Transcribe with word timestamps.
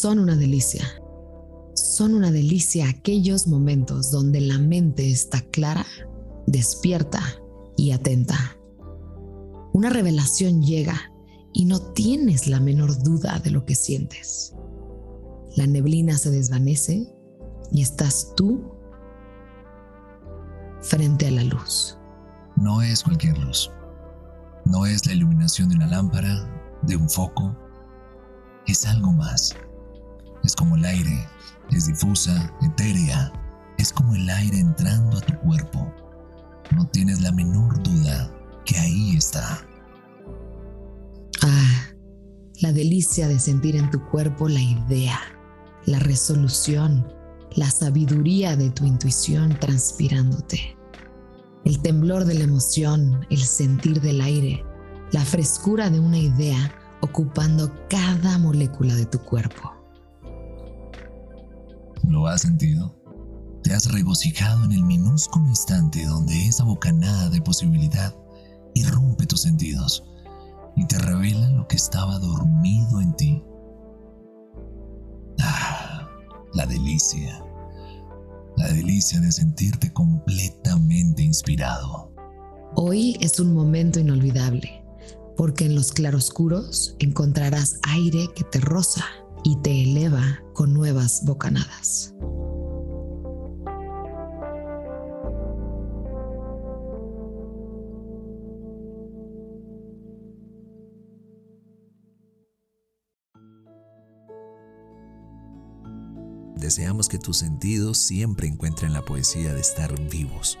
Son 0.00 0.18
una 0.18 0.34
delicia. 0.34 0.82
Son 1.74 2.14
una 2.14 2.32
delicia 2.32 2.88
aquellos 2.88 3.46
momentos 3.46 4.10
donde 4.10 4.40
la 4.40 4.56
mente 4.56 5.10
está 5.10 5.42
clara, 5.42 5.84
despierta 6.46 7.20
y 7.76 7.90
atenta. 7.90 8.56
Una 9.74 9.90
revelación 9.90 10.62
llega 10.62 10.98
y 11.52 11.66
no 11.66 11.80
tienes 11.92 12.46
la 12.46 12.60
menor 12.60 13.02
duda 13.02 13.40
de 13.40 13.50
lo 13.50 13.66
que 13.66 13.74
sientes. 13.74 14.54
La 15.54 15.66
neblina 15.66 16.16
se 16.16 16.30
desvanece 16.30 17.06
y 17.70 17.82
estás 17.82 18.32
tú 18.36 18.72
frente 20.80 21.26
a 21.26 21.30
la 21.30 21.44
luz. 21.44 21.98
No 22.56 22.80
es 22.80 23.02
cualquier 23.02 23.36
luz. 23.36 23.70
No 24.64 24.86
es 24.86 25.04
la 25.04 25.12
iluminación 25.12 25.68
de 25.68 25.76
una 25.76 25.88
lámpara, 25.88 26.48
de 26.84 26.96
un 26.96 27.10
foco. 27.10 27.54
Es 28.66 28.86
algo 28.86 29.12
más. 29.12 29.54
Es 30.44 30.54
como 30.56 30.76
el 30.76 30.84
aire, 30.84 31.26
es 31.70 31.86
difusa, 31.86 32.52
etérea. 32.62 33.32
Es 33.78 33.92
como 33.92 34.14
el 34.14 34.28
aire 34.28 34.58
entrando 34.58 35.18
a 35.18 35.20
tu 35.20 35.34
cuerpo. 35.40 35.92
No 36.74 36.86
tienes 36.88 37.20
la 37.20 37.32
menor 37.32 37.82
duda 37.82 38.30
que 38.64 38.78
ahí 38.78 39.16
está. 39.16 39.66
Ah, 41.42 41.86
la 42.60 42.72
delicia 42.72 43.26
de 43.26 43.38
sentir 43.38 43.76
en 43.76 43.90
tu 43.90 44.04
cuerpo 44.08 44.48
la 44.48 44.60
idea, 44.60 45.18
la 45.86 45.98
resolución, 45.98 47.06
la 47.56 47.70
sabiduría 47.70 48.56
de 48.56 48.70
tu 48.70 48.84
intuición 48.84 49.58
transpirándote. 49.58 50.76
El 51.64 51.80
temblor 51.80 52.24
de 52.24 52.34
la 52.34 52.44
emoción, 52.44 53.26
el 53.30 53.42
sentir 53.42 54.00
del 54.00 54.20
aire, 54.20 54.64
la 55.12 55.24
frescura 55.24 55.90
de 55.90 56.00
una 56.00 56.18
idea 56.18 56.74
ocupando 57.00 57.72
cada 57.88 58.38
molécula 58.38 58.94
de 58.94 59.06
tu 59.06 59.18
cuerpo. 59.20 59.79
¿Lo 62.10 62.26
has 62.26 62.42
sentido? 62.42 62.92
¿Te 63.62 63.72
has 63.72 63.92
regocijado 63.92 64.64
en 64.64 64.72
el 64.72 64.82
minúsculo 64.82 65.46
instante 65.46 66.04
donde 66.06 66.48
esa 66.48 66.64
bocanada 66.64 67.30
de 67.30 67.40
posibilidad 67.40 68.12
irrumpe 68.74 69.26
tus 69.26 69.42
sentidos 69.42 70.02
y 70.74 70.84
te 70.86 70.98
revela 70.98 71.48
lo 71.50 71.68
que 71.68 71.76
estaba 71.76 72.18
dormido 72.18 73.00
en 73.00 73.14
ti? 73.14 73.44
Ah, 75.38 76.08
la 76.52 76.66
delicia. 76.66 77.44
La 78.56 78.66
delicia 78.66 79.20
de 79.20 79.30
sentirte 79.30 79.92
completamente 79.92 81.22
inspirado. 81.22 82.12
Hoy 82.74 83.18
es 83.20 83.38
un 83.38 83.54
momento 83.54 84.00
inolvidable, 84.00 84.84
porque 85.36 85.66
en 85.66 85.76
los 85.76 85.92
claroscuros 85.92 86.96
encontrarás 86.98 87.78
aire 87.84 88.26
que 88.34 88.42
te 88.42 88.58
roza 88.58 89.04
y 89.42 89.56
te 89.56 89.82
eleva 89.82 90.42
con 90.54 90.72
nuevas 90.74 91.22
bocanadas. 91.24 92.14
Deseamos 106.60 107.08
que 107.08 107.18
tus 107.18 107.38
sentidos 107.38 107.98
siempre 107.98 108.46
encuentren 108.46 108.92
la 108.92 109.02
poesía 109.02 109.54
de 109.54 109.60
estar 109.60 109.98
vivos. 110.10 110.58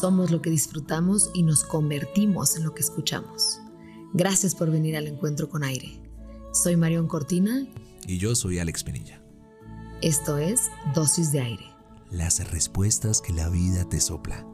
Somos 0.00 0.30
lo 0.30 0.40
que 0.42 0.50
disfrutamos 0.50 1.30
y 1.34 1.42
nos 1.42 1.62
convertimos 1.62 2.56
en 2.56 2.64
lo 2.64 2.74
que 2.74 2.80
escuchamos. 2.80 3.60
Gracias 4.14 4.54
por 4.54 4.70
venir 4.70 4.96
al 4.96 5.06
encuentro 5.06 5.48
con 5.48 5.62
aire. 5.62 6.00
Soy 6.52 6.76
Marión 6.76 7.06
Cortina 7.06 7.66
y 8.06 8.18
yo 8.18 8.34
soy 8.34 8.58
Alex 8.58 8.84
Penilla. 8.84 9.22
Esto 10.02 10.38
es 10.38 10.70
Dosis 10.94 11.32
de 11.32 11.40
Aire. 11.40 11.64
Las 12.10 12.50
respuestas 12.50 13.20
que 13.20 13.32
la 13.32 13.48
vida 13.48 13.88
te 13.88 14.00
sopla. 14.00 14.46